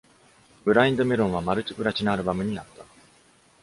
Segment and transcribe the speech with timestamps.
[0.65, 2.85] 「Blind Melon」はマルチプラチナアルバムになった。